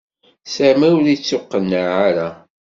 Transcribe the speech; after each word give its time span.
Sami 0.53 0.87
ur 0.97 1.05
ittuqqeneɛ 1.13 1.89
ara. 2.07 2.27